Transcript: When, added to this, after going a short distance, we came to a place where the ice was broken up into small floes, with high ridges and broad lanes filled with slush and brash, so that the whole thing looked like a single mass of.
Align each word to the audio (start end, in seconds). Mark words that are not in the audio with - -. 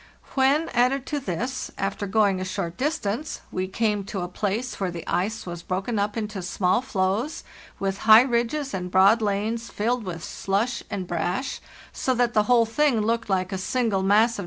When, 0.33 0.69
added 0.69 1.05
to 1.13 1.19
this, 1.19 1.69
after 1.77 2.07
going 2.07 2.41
a 2.41 2.43
short 2.43 2.75
distance, 2.75 3.41
we 3.51 3.67
came 3.67 4.03
to 4.05 4.21
a 4.21 4.27
place 4.27 4.79
where 4.79 4.89
the 4.89 5.05
ice 5.07 5.45
was 5.45 5.61
broken 5.61 5.99
up 5.99 6.17
into 6.17 6.41
small 6.41 6.81
floes, 6.81 7.43
with 7.77 7.99
high 8.09 8.23
ridges 8.23 8.73
and 8.73 8.89
broad 8.89 9.21
lanes 9.21 9.69
filled 9.69 10.03
with 10.03 10.23
slush 10.23 10.81
and 10.89 11.05
brash, 11.05 11.61
so 11.93 12.15
that 12.15 12.33
the 12.33 12.45
whole 12.49 12.65
thing 12.65 13.01
looked 13.01 13.29
like 13.29 13.51
a 13.51 13.59
single 13.59 14.01
mass 14.01 14.39
of. 14.39 14.39